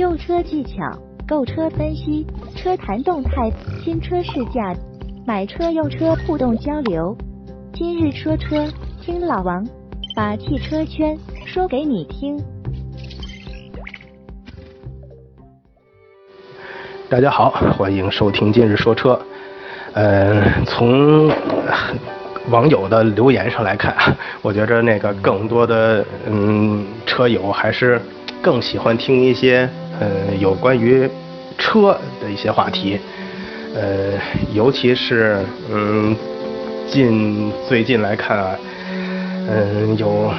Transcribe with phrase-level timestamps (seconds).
[0.00, 0.70] 用车技巧、
[1.28, 3.52] 购车分析、车谈动态、
[3.84, 4.74] 新车试驾、
[5.26, 7.14] 买车用车互动交流。
[7.74, 8.66] 今日说车，
[9.02, 9.62] 听老王
[10.16, 11.14] 把汽车圈
[11.44, 12.42] 说给你听。
[17.10, 19.20] 大家好，欢迎收听今日说车。
[19.92, 21.30] 呃，从
[22.48, 23.94] 网友的留言上来看，
[24.40, 28.00] 我觉着那个更多的嗯车友还是
[28.40, 29.68] 更喜欢听一些
[30.00, 31.08] 呃有关于
[31.56, 32.98] 车的一些话题，
[33.74, 34.18] 呃，
[34.52, 35.38] 尤其是
[35.70, 36.16] 嗯
[36.88, 38.58] 近最近来看啊，
[39.48, 40.32] 嗯有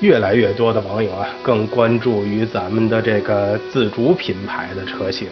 [0.00, 5.28] 越来越多的网友啊更关注于咱们的这个自主品牌的车型，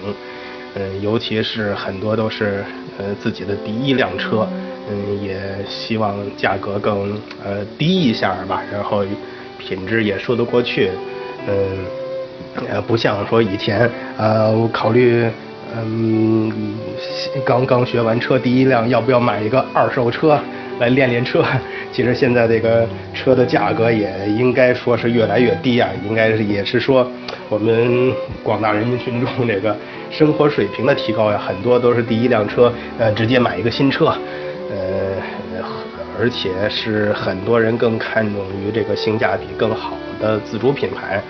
[0.74, 2.64] 嗯，尤其是很多都是
[2.98, 4.46] 呃自己的第一辆车。
[4.90, 7.12] 嗯，也希望价格更
[7.44, 9.04] 呃低一下吧，然后
[9.58, 10.90] 品质也说得过去，
[11.46, 11.84] 嗯，
[12.68, 15.26] 呃不像说以前呃我考虑
[15.76, 16.50] 嗯
[17.44, 20.40] 刚刚学完车第一辆要不要买一个二手车
[20.78, 21.44] 来练练车，
[21.92, 27.10] 其实现在这个车的价格也应该说是越来越低啊，应该是也是说
[27.48, 29.76] 我们广大人民群众这个
[30.10, 34.06] 生活水平的提高呀，很多都是第一辆车呃直接买一个新车。
[34.70, 35.64] 呃，
[36.20, 41.22] 而且是很多人更看重于这个性价比更好的自主品牌，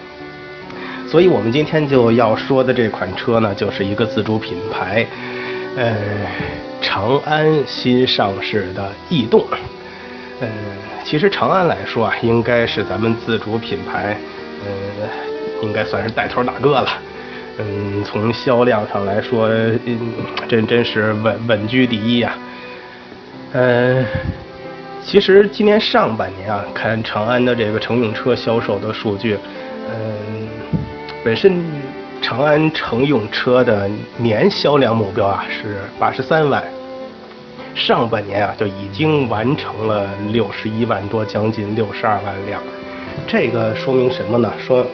[1.08, 5.06] 所以我们今天就要说的这款车呢，就是一个自主品牌，
[5.74, 5.96] 呃，
[6.82, 9.42] 长安新上市的逸动。
[10.40, 10.46] 呃，
[11.04, 14.18] 其实长安来说啊，应该是咱们自主品牌，
[14.66, 15.08] 呃，
[15.62, 16.88] 应该算是带头大哥了。
[17.58, 19.98] 嗯，从销量上来说，嗯，
[20.46, 22.34] 真真是稳稳居第一呀。
[23.54, 24.04] 嗯，
[25.02, 29.36] 其实今年上半年啊，看长安的这个乘用车销售的数据，
[31.28, 31.62] 本身
[32.22, 36.64] 长安乘用车的年销量目标啊是八十三万，
[37.74, 42.62] 上半年啊就已经完成了六十一万多，将近六十二万辆，
[43.26, 44.50] 这个说明什么呢？
[44.58, 44.86] 说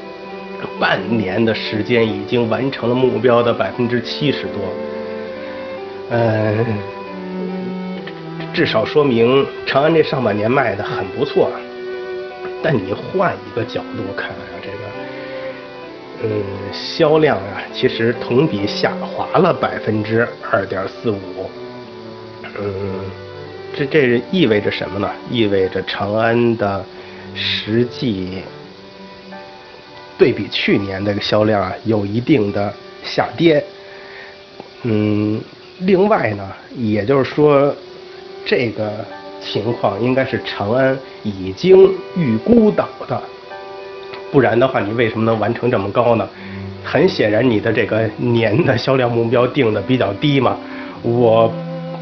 [0.81, 4.61] 半年的时间已经完成了目标的百分之七十多，
[6.11, 6.67] 嗯。
[8.53, 11.49] 至少说明长安这上半年卖的很不错，
[12.61, 14.79] 但你换一个角度看啊，这个，
[16.25, 16.43] 嗯，
[16.73, 21.51] 销量啊，其实同比下滑了百分之二点四五，
[22.59, 23.01] 嗯，
[23.77, 25.11] 这这意味着什么呢？
[25.31, 26.83] 意味着长安的
[27.35, 28.43] 实际
[30.17, 33.63] 对比去年的销量啊，有一定的下跌，
[34.85, 35.41] 嗯，
[35.81, 37.75] 另外呢，也就是说。
[38.47, 39.03] 这个
[39.41, 43.19] 情况应该是长安已经预估到的，
[44.35, 46.29] 不然的话，你为什么能完成这么高呢？
[46.83, 50.57] 很显然，你的这个年的销量目标定的比较低嘛。
[51.03, 51.49] 我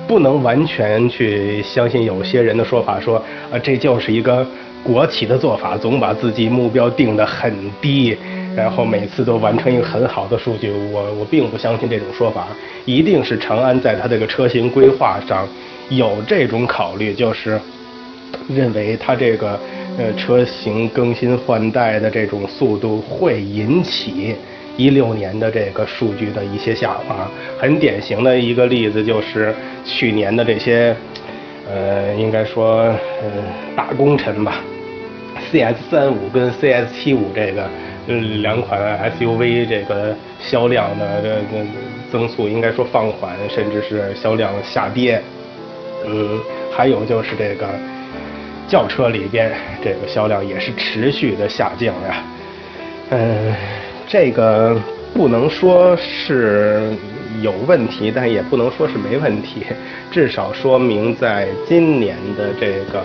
[0.09, 3.19] 不能完全去相信有些人的说法，说
[3.53, 4.47] 啊，这就是一个
[4.83, 8.17] 国企的做法，总把自己目标定的很低，
[8.57, 10.73] 然后每次都完成一个很好的数据。
[10.91, 12.49] 我我并不相信这种说法，
[12.87, 15.47] 一定是长安在它这个车型规划上。
[15.91, 17.61] 有这种考虑，就是
[18.49, 19.61] 认为它这个
[19.99, 24.35] 呃车型更新换代的这种速度会引起
[24.77, 27.31] 一六年的这个数据的一些下滑。
[27.59, 29.55] 很典型的一个例子就是
[29.85, 30.95] 去年的这些
[31.71, 32.83] 呃应该说
[33.21, 33.31] 呃
[33.77, 34.61] 大功臣吧
[35.51, 37.69] ，CS 三五跟 CS 七五这个
[38.07, 41.65] 嗯两款 SUV 这个销量的这个
[42.11, 45.23] 增速应该说放缓，甚至是销量下跌。
[46.05, 46.41] 嗯，
[46.73, 47.69] 还有就是这个
[48.69, 49.53] 轿车里边，
[49.83, 52.25] 这个销量也是持续的下降呀。
[53.11, 53.55] 嗯，
[54.09, 54.81] 这个
[55.15, 56.91] 不能说是
[57.43, 59.67] 有问题，但也不能说是没问题，
[60.11, 63.03] 至少说明在今年的这个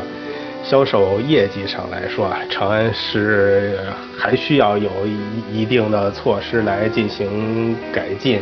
[0.63, 3.79] 销售业绩上来说啊，长安是
[4.17, 8.39] 还需要有一一定的措施来进行改进。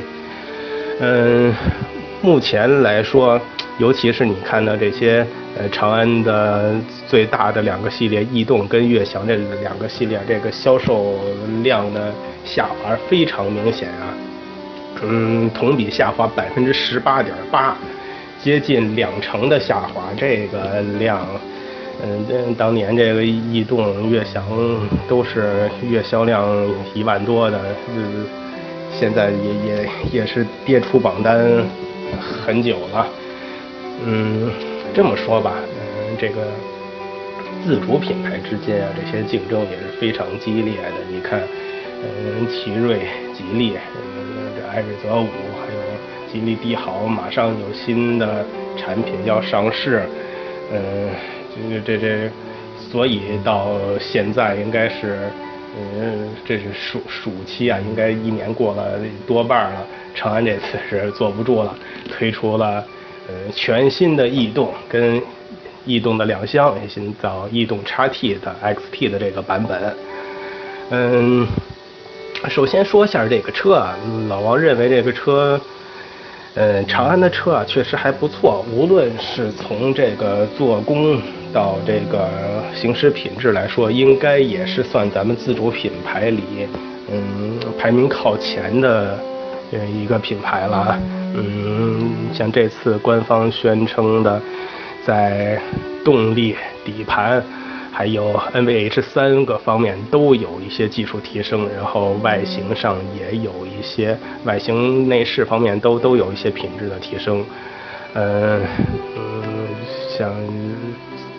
[0.99, 1.53] 嗯，
[2.25, 3.39] 目前来说。
[3.77, 5.27] 尤其是你看到这些，
[5.57, 6.73] 呃，长安的
[7.05, 11.19] 最大的两个系列，逸动跟悦翔这两个系列，这个销售
[11.61, 12.09] 量的
[12.45, 14.15] 下滑非常明显啊，
[15.03, 17.75] 嗯，同比下滑百分之十八点八，
[18.41, 21.27] 接近两成的下滑，这个量，
[22.01, 24.41] 嗯，当年这个逸动、悦翔
[25.05, 26.47] 都是月销量
[26.93, 27.59] 一万多的，
[27.93, 28.25] 嗯，
[28.97, 29.89] 现在也也
[30.21, 31.37] 也是跌出榜单
[32.17, 33.07] 很久了。
[34.05, 34.51] 嗯，
[34.93, 36.47] 这么说吧，嗯，这个
[37.63, 40.97] 自主品牌之间啊，这些竞争也是非常激烈的。
[41.09, 41.41] 你看，
[42.03, 45.27] 嗯，奇瑞、吉利，嗯，这艾瑞泽五，
[45.59, 48.45] 还有吉利帝豪，马上有新的
[48.77, 50.03] 产品要上市，
[50.73, 51.09] 嗯，
[51.85, 52.31] 这这这，
[52.91, 55.29] 所以到现在应该是，
[55.77, 61.75] 嗯，这是暑暑期啊，应该一年过了多半了，长安这次是坐不住了，
[62.09, 62.83] 推出了
[63.27, 65.21] 呃全新的逸动跟
[65.85, 69.95] 逸动的两厢，新造逸动 XT 的 XT 的这个版本，
[70.91, 71.47] 嗯。
[72.49, 73.97] 首先说一下这个车啊，
[74.29, 75.59] 老王认为这个车，
[76.53, 81.19] 嗯，长安的车啊确实还不错，无论是从这个做工
[81.55, 82.29] 到这个
[82.75, 86.43] 行驶品质来说，应该也是算咱们自主品牌里，
[87.09, 89.17] 嗯，排名靠前的
[89.71, 90.99] 呃一个品牌了。
[91.33, 94.41] 嗯，像这次官方宣称的，
[95.05, 95.57] 在
[96.03, 97.41] 动力、底盘。
[97.97, 107.45] 还有 NVH 三个方面都有一些技术提升，然后外形上也有一些外形内饰方面都都有一些品质的提升。
[108.15, 108.61] 嗯
[109.15, 109.67] 嗯，
[110.17, 110.31] 像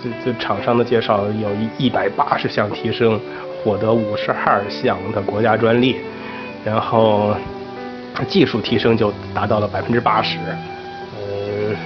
[0.03, 3.19] 这这厂商的介绍有一百八十项提升，
[3.63, 5.97] 获得五十二项的国家专利，
[6.65, 7.35] 然后
[8.29, 10.39] 技术提升就达到了百分之八十。
[11.19, 11.77] 嗯，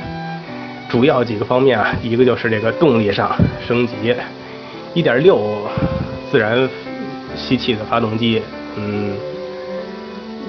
[0.88, 3.30] 主要几个方面啊，一个就是这个动力上
[3.66, 4.14] 升级。
[4.92, 5.38] 1.6
[6.32, 6.68] 自然
[7.36, 8.42] 吸气的发动机，
[8.76, 9.14] 嗯，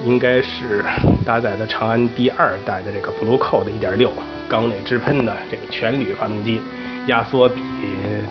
[0.04, 0.84] 应该是
[1.24, 4.10] 搭载的长安第二代的这个 Blue Code 1.6
[4.52, 6.60] 缸内直喷的这个全铝发动机，
[7.06, 7.62] 压缩比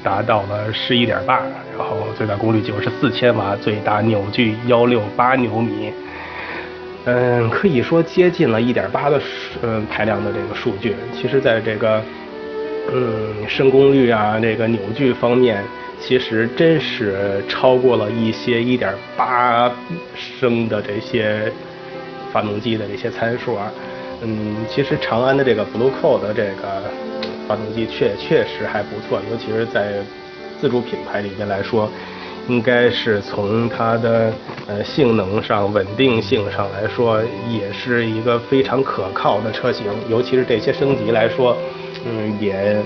[0.03, 5.91] 达到了11.8，然后最大功率94千瓦，最大扭矩168牛米，
[7.05, 9.19] 嗯，可以说接近了1.8的
[9.63, 10.95] 嗯排量的这个数据。
[11.11, 12.03] 其实，在这个
[12.93, 15.63] 嗯升功率啊，这个扭矩方面。
[16.03, 19.69] 其实真是超过了一些1.8
[20.17, 21.53] 升的这些
[22.33, 23.71] 发动机的这些参数啊。
[24.21, 26.83] 嗯，其实长安的这个 Blue Code 的这个
[27.47, 29.93] 发动机确确实还不错，尤其是在
[30.59, 31.89] 自主品牌里边来说，
[32.47, 34.31] 应该是从它的
[34.67, 39.87] 呃性能上、稳定性上来说，也是一个非常可靠的车型。
[40.09, 41.57] 尤其是这些升级来说，
[42.05, 42.81] 嗯，也。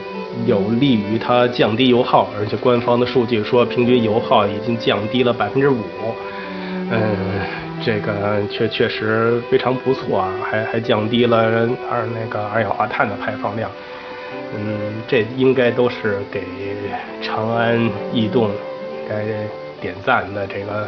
[0.45, 5.79] 有利于它降低油耗，而且官方的数据说平均油耗已经降低了百分之五，
[6.91, 7.39] 嗯，
[7.85, 11.37] 这个确确实非常不错啊，还还降低了
[11.87, 13.69] 二那个二氧化碳的排放量，
[14.55, 16.41] 嗯，这应该都是给
[17.21, 17.79] 长安
[18.11, 18.49] 逸动
[19.07, 19.23] 该
[19.79, 20.87] 点赞的这个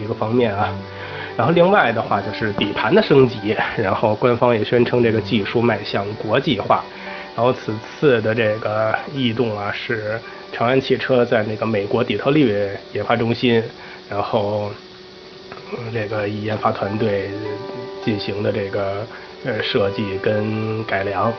[0.00, 0.72] 一个方面啊。
[1.36, 6.84] 然后另外的话就是底盘的升级，然后官方也宣称这个技术迈向国际化。
[7.34, 10.20] 然后此次的这个异动啊，是
[10.52, 12.54] 长安汽车在那个美国底特律
[12.92, 13.60] 研发中心，
[14.08, 14.70] 然后
[15.92, 17.30] 这个研发团队
[18.04, 19.06] 进行的这个
[19.44, 21.32] 呃设计跟改良，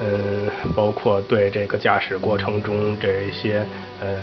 [0.00, 3.64] 嗯，包括对这个驾驶过程中这些
[4.00, 4.18] 呃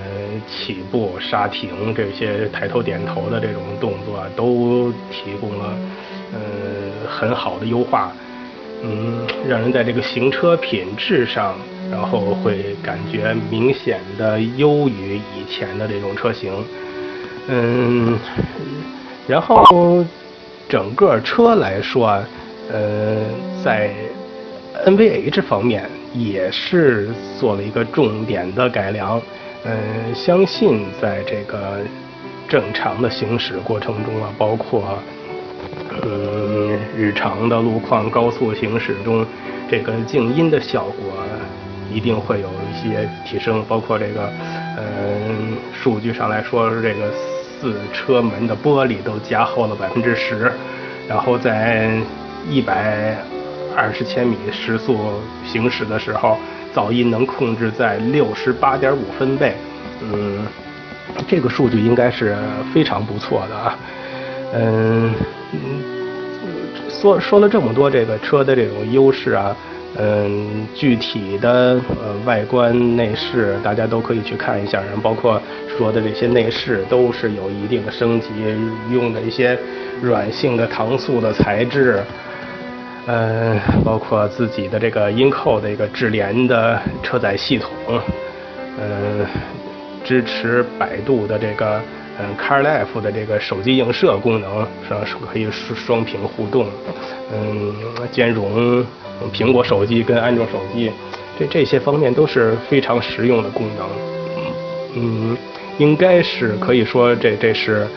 [0.48, 5.78] 起步、刹停这些抬头点头的这种动作都提供了
[6.34, 6.40] 嗯
[7.08, 8.12] 很好的优化。
[8.82, 11.58] 嗯，让人在这个行车品质上，
[11.92, 16.54] 然后会感觉明显的优于以前的这种车型。
[17.50, 18.18] 嗯，
[19.30, 20.04] 然后
[20.68, 22.28] 整个车来说啊，
[22.72, 23.18] 呃，
[23.64, 23.92] 在
[24.88, 29.22] NVH 方面也是做了一个重点的改良。
[29.66, 31.78] 嗯，相信在这个
[32.48, 34.98] 正常的行驶过程中啊，包括。
[36.02, 39.26] 嗯，日常的路况、高速行驶中，
[39.70, 41.14] 这个静音的效果
[41.92, 43.62] 一定会有一些提升。
[43.68, 44.32] 包括这个，
[44.78, 47.12] 嗯，数据上来说，这个
[47.60, 50.52] 四车门的玻璃都加厚了百分之十，
[51.08, 51.92] 然后在
[52.50, 53.18] 一百
[53.76, 54.98] 二十千米时速
[55.46, 56.38] 行驶的时候，
[56.74, 59.54] 噪音能控制在六十八点五分贝。
[60.02, 60.46] 嗯，
[61.28, 62.38] 这个数据应该是
[62.74, 63.78] 非常不错的啊。
[64.54, 65.14] 嗯。
[65.52, 65.60] 嗯，
[66.90, 69.56] 说说了这么多这个车的这种优势啊，
[69.98, 75.42] 嗯，具体的呃外观内饰大家都可以去看一下，然后包括
[75.78, 78.28] 说的这些内饰都是有一定的升级，
[78.92, 79.58] 用的一些
[80.02, 82.04] 软性的搪塑的材质，
[83.08, 87.72] 嗯，包括自己的这个音扣的一个智联的车载系统，
[88.80, 89.26] 嗯，
[90.04, 91.82] 支持百度的这个。
[92.22, 96.68] 嗯，CarLife 的这个手机映射功能是可以双双屏互动，
[97.34, 97.74] 嗯，
[98.12, 98.86] 兼容
[99.34, 100.92] 苹果手机跟安卓手机，
[101.40, 103.88] 这这些方面都是非常实用的功能，
[104.96, 105.38] 嗯，
[105.78, 107.88] 应该是可以说这这是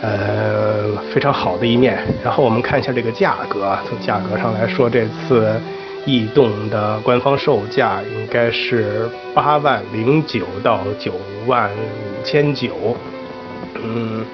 [0.00, 2.02] 呃，非常好的一面。
[2.24, 5.54] 然后我们看一下这个价格，从价格上来说，这次
[6.04, 11.12] 逸动的官方售价应该是八万零九到九
[11.46, 12.96] 万五千九，
[13.84, 14.24] 嗯，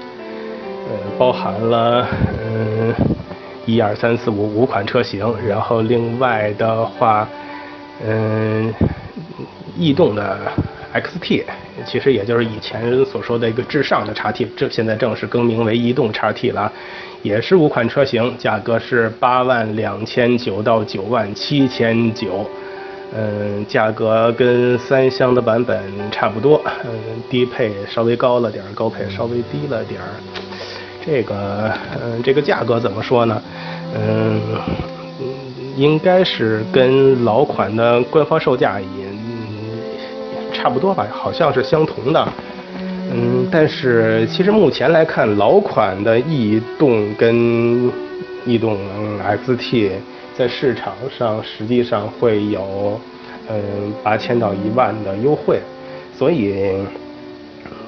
[0.88, 2.06] 呃，包含了
[2.40, 2.94] 嗯
[3.66, 7.28] 一二三四五五款车型，然后另外的话，
[8.06, 8.72] 嗯，
[9.76, 10.38] 逸动的。
[10.90, 11.44] XT
[11.84, 16.72] 其实也就是以前所说的一个至上的 XT，这现在正式更名为逸动 XT 了，
[17.22, 22.48] 也是五款车型，价格是八万两千九到九万七千九，
[23.14, 26.90] 嗯，价格跟三厢的版本差不多，嗯，
[27.30, 30.08] 低配稍微高了点，高配稍微低了点儿，
[31.04, 31.72] 这个，
[32.02, 33.42] 嗯，这个价格怎么说呢？
[33.94, 34.40] 嗯，
[35.76, 38.86] 应该是跟老款的官方售价也。
[38.86, 39.18] 嗯
[40.50, 42.28] 差不多吧，好像是相同的，
[43.12, 47.88] 嗯，但是其实目前来看，老款的逸动跟
[48.44, 48.76] 逸动
[49.46, 49.90] XT
[50.38, 53.00] 在市场上实际上会有
[53.50, 55.58] 嗯八千到一万的优惠，
[56.16, 56.74] 所以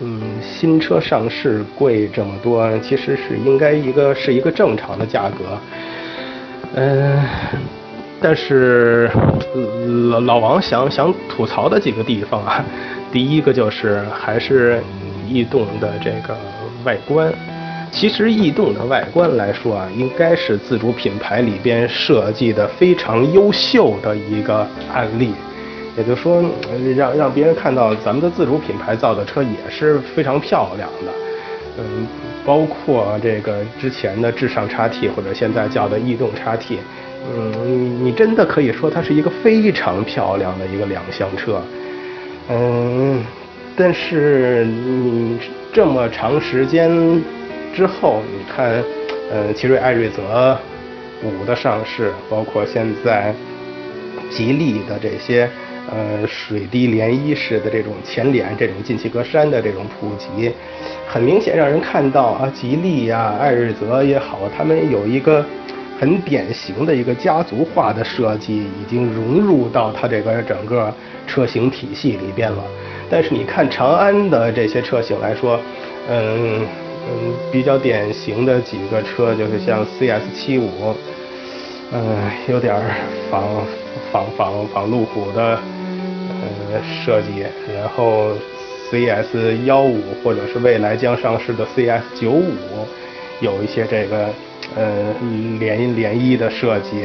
[0.00, 5.59] 嗯新车上市贵这么多，其实是应该一个是一个正常的价格，
[6.75, 7.23] 嗯。
[8.23, 9.11] 但是
[10.11, 12.62] 老老王想想吐槽的几个地方啊，
[13.11, 14.78] 第一个就是还是
[15.26, 16.37] 逸动的这个
[16.85, 17.33] 外观。
[17.91, 25.33] 其实逸动的外观来说啊，应该是自主品牌里边设计的非常优秀的一个案例。
[25.97, 26.43] 也就是说，
[26.97, 31.13] 让让别人看到咱们的自主品牌造的车也是非常漂亮的。
[31.79, 32.07] 嗯，
[32.45, 36.79] 包括这个之前的至上叉 T 或者现在叫的逸动叉 T。
[37.37, 37.53] 嗯，
[38.05, 41.61] 你你真的可以说它是一个非常漂亮的一个两厢车，
[42.49, 43.23] 嗯，
[43.77, 45.39] 但是你
[45.73, 46.91] 这么长时间
[47.75, 48.83] 之后，你看，
[49.31, 50.59] 呃，奇瑞艾瑞泽
[51.23, 53.35] 五的上市，包括现在
[54.31, 55.49] 吉利的这些
[55.91, 60.53] 呃水滴涟漪式的这种前脸、这种进气格栅的这种普及，
[61.07, 65.45] 很明显让人看到啊，吉利呀、艾瑞泽也好，他们有一个。
[66.00, 70.91] 很典型的一个家族化的设计，已经融入到它这个整个
[71.27, 72.65] 车型体系里边了。
[73.11, 75.61] 但是你看长安的这些车型来说，
[76.09, 76.67] 嗯
[77.07, 80.95] 嗯，比较典型的几个车就是像 CS 七五，
[81.92, 82.75] 嗯，有点
[83.30, 83.42] 仿
[84.12, 85.59] 仿仿仿路虎的
[86.42, 88.33] 呃设计，然后
[88.90, 92.54] CS 幺五或者是未来将上市的 CS 九五，
[93.40, 94.28] 有一些这个。
[94.76, 97.04] 嗯，涟涟漪的设计，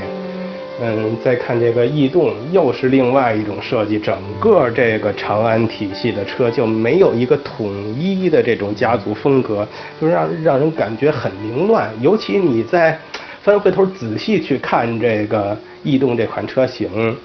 [0.82, 3.98] 嗯，再看这个逸动，又是另外一种设计。
[3.98, 9.66] 整个这个长安体系的车就没有一个统一的这种家族风格，
[10.02, 11.90] 就让让人感觉很凌乱。
[12.02, 13.00] 尤其你在
[13.42, 17.16] 翻回头仔细去看这个逸动这款车型，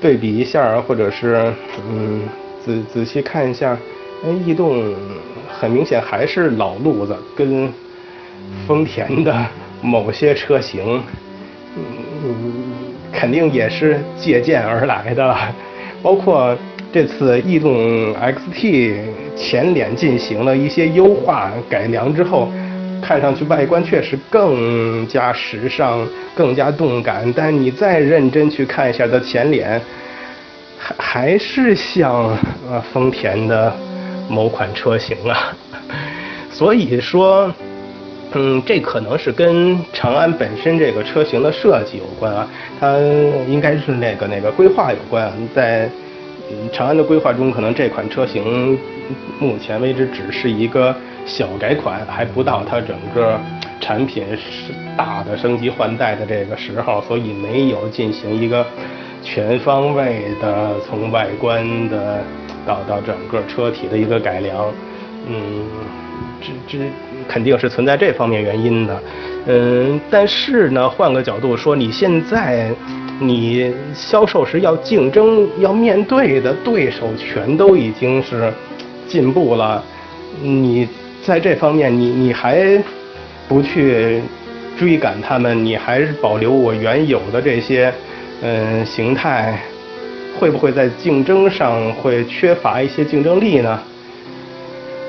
[0.00, 1.52] 对比一下，或者是
[1.90, 2.22] 嗯
[2.64, 3.76] 仔仔细看一下，
[4.24, 4.94] 哎，逸动
[5.48, 7.68] 很明显还是老路子，跟
[8.66, 9.46] 丰田的。
[9.82, 11.02] 某些车型，
[13.18, 15.34] 肯定也是借鉴而来的，
[16.02, 16.54] 包括
[16.92, 18.94] 这次逸动 XT
[19.34, 22.52] 前脸进行了一些优化改良之后，
[23.02, 27.32] 看上去外观确实更加时尚、更加动感。
[27.34, 29.80] 但你再认真去看一下它前脸，
[30.78, 32.36] 还还是像
[32.70, 33.74] 呃丰田的
[34.28, 35.56] 某款车型啊，
[36.50, 37.50] 所以说。
[38.38, 42.46] 嗯，这可能是跟长安本身这个车型的设计有关啊，
[42.78, 42.98] 它
[43.48, 45.32] 应该是那个那个规划有关。
[45.54, 45.88] 在
[46.70, 48.78] 长安的规划中，可能这款车型
[49.40, 53.40] 目前为止只是一个小改款，还不到它整个
[53.80, 58.66] 产品是大的升级换代的这个时候，所以没有进行一个
[59.22, 62.22] 全方位的从外观的
[62.66, 64.66] 到到整个车体的一个改良。
[65.26, 65.64] 嗯，
[66.42, 66.84] 这这
[67.28, 69.02] 肯定是存在这方面原因的。
[69.46, 72.70] 嗯，但是呢，换个角度说，你现在
[73.20, 78.52] 你销售时要竞争、要面对的对手全都已经是
[79.08, 79.82] 进步了，
[80.42, 80.88] 你
[81.24, 82.82] 在这方面你你还
[83.48, 84.20] 不去
[84.76, 87.92] 追赶他们，你还是保留我原有的这些
[88.42, 89.58] 嗯形态，
[90.38, 93.80] 会不会在竞争上会缺乏一些竞争力呢？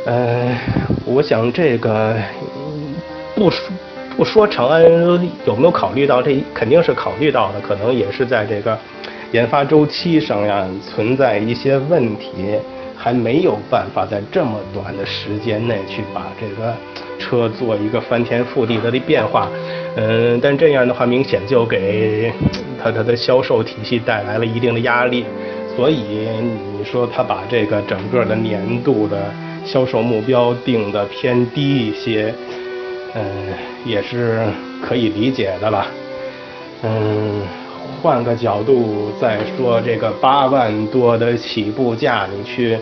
[0.08, 0.58] 呃，
[1.04, 2.16] 我想这个
[3.36, 3.70] 不说
[4.16, 4.82] 不说长安
[5.46, 8.80] 有没有考虑到，这肯定是考虑到的，可能也是在这个
[9.34, 12.58] 研发周期上呀存在一些问题，
[12.96, 13.12] 还。
[13.12, 16.74] 没有办法在这么短的时间内去把这个
[17.20, 19.50] 车做一个翻天覆地的变化。
[19.98, 22.32] 嗯，但这样的话，明显就给
[22.82, 25.26] 他他的销售体系带来了一定的压力。
[25.76, 26.28] 所以
[26.78, 29.18] 你说他把这个整个的年度的
[29.68, 32.34] 销售目标定的偏低一些，
[33.14, 33.22] 嗯，
[33.86, 34.48] 也是
[34.82, 35.86] 可以理解的了。
[36.84, 37.42] 嗯，
[38.02, 42.78] 换个角度再说，这个八万多的起步价，你去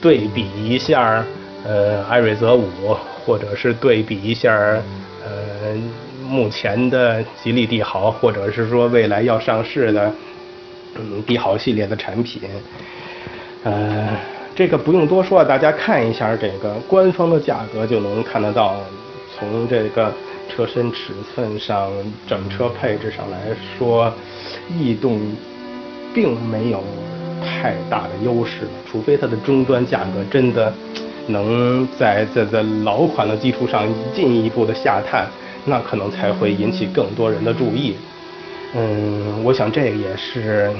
[0.00, 1.22] 对比一下，
[1.64, 4.50] 呃，艾瑞泽五，或者是对比一下，
[5.22, 5.76] 呃，
[6.26, 10.10] 目前的吉利帝豪，或者是说未来要上市的，
[10.94, 12.42] 嗯，帝豪系列的产品，
[13.64, 14.08] 呃，
[14.54, 18.76] 这个不用多说，大家看一下这个官方的价格就能看得到，
[19.38, 20.12] 从这个。
[20.54, 21.90] 车身尺寸上、
[22.28, 23.38] 整车配置上来
[23.78, 24.12] 说，
[24.78, 25.18] 逸动
[26.12, 26.84] 并没有
[27.40, 30.70] 太大的优势，除非它的终端价格真的
[31.28, 35.26] 能在在在老款的基础上进一步的下探，
[35.64, 37.96] 那可能才会引起更多人的注意。
[38.74, 40.70] 嗯，我想这个也是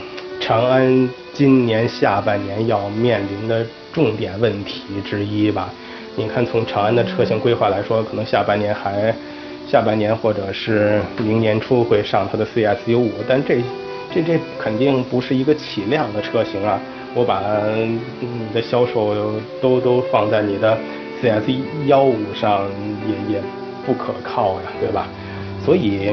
[0.45, 5.73] 长安今年下半年要面临的重点问题之一吧。
[6.17, 9.15] 你看，从长安的车型规划来说，可能下半年还。
[9.69, 13.63] 下半年或者是明年初会上它的 CSU 五，但这
[14.13, 16.79] 这这肯定不是一个起量的车型啊！
[17.15, 17.41] 我把
[17.79, 18.01] 你
[18.53, 19.15] 的销售
[19.63, 20.77] 都都放在你的
[21.23, 21.49] CS
[21.87, 22.67] 幺五上，
[23.09, 23.43] 也也
[23.87, 25.07] 不可靠呀，对吧？
[25.65, 26.11] 所以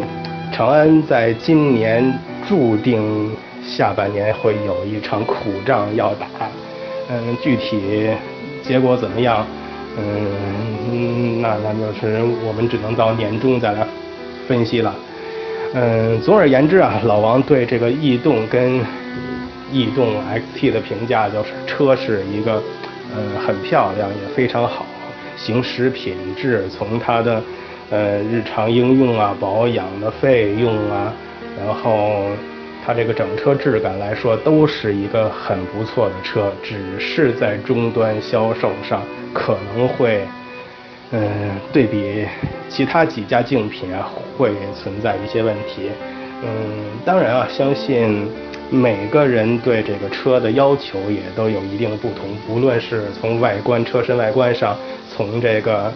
[0.53, 2.17] 长安在今年
[2.48, 3.31] 注定
[3.69, 5.35] 下半年会有一场苦
[5.65, 6.25] 仗要打，
[7.09, 8.09] 嗯，具体
[8.63, 9.45] 结果怎么样？
[9.97, 13.85] 嗯，那那就是我们只能到年终再来
[14.47, 14.93] 分析了。
[15.73, 18.79] 嗯，总而言之啊，老王对这个逸动跟
[19.71, 20.15] 逸动
[20.55, 22.61] XT 的评价就是车是一个
[23.15, 24.85] 呃很漂亮也非常好，
[25.38, 27.41] 行驶品质从它的
[27.91, 31.13] 呃日常应用啊、保养的费用啊，
[31.58, 32.25] 然后
[32.86, 39.02] 它这个整车质感来说都是一个很不错的车，只是在终端销售上。
[39.32, 40.22] 可能会，
[41.12, 41.22] 嗯，
[41.72, 42.26] 对比
[42.68, 45.92] 其他几家竞品啊，会存在一些问题。
[46.42, 46.50] 嗯，
[47.06, 48.28] 当然啊，相信
[48.72, 54.76] 每个人对这个车的要求也都有一定的不同，无论是从外观、车身外观上，
[55.15, 55.94] 从这个，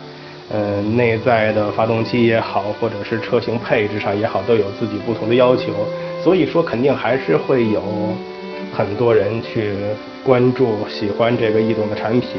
[0.52, 5.74] 嗯，内在的发动机也好，或者是车型配置上也好，都有自己不同的要求。
[6.24, 7.82] 所以说，肯定还是会有
[8.74, 9.74] 很多人去
[10.24, 12.30] 关注、喜欢这个易动的产品。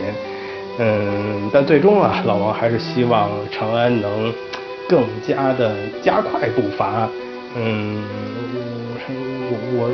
[0.79, 4.33] 嗯，但最终啊，老王还是希望长安能
[4.89, 7.07] 更加的加快步伐。
[7.57, 8.03] 嗯，
[9.51, 9.91] 我我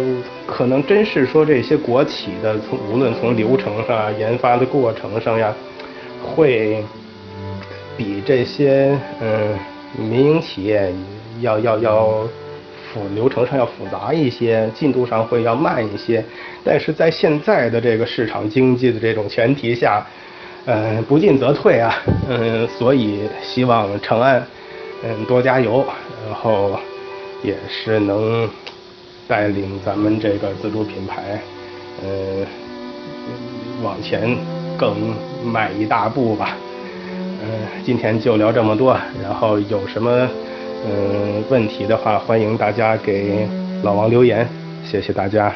[0.46, 5.53] 可能真是说这些国企的，从无论从流程上、研发的过程上呀，
[6.22, 6.83] 会
[7.96, 9.59] 比这些嗯
[9.98, 10.92] 民营企业
[11.40, 12.29] 要要要
[12.92, 16.24] 复流程上要复杂一些，进度上会要慢一些。
[16.64, 20.07] 但是在现在的这个市场经济的这种前提下。
[20.66, 24.46] 嗯，不进则退啊，嗯，所以希望长安，
[25.03, 25.83] 嗯，多加油，
[26.26, 26.79] 然后
[27.42, 28.48] 也是能
[29.26, 31.40] 带领咱们这个自主品牌，
[32.05, 32.46] 嗯，
[33.83, 34.37] 往前
[34.76, 34.94] 更
[35.42, 36.55] 迈一大步吧。
[37.42, 40.29] 嗯，今天就聊这么多，然后有什么
[40.85, 43.47] 嗯问题的话，欢迎大家给
[43.83, 44.47] 老王留言，
[44.85, 45.53] 谢谢大家。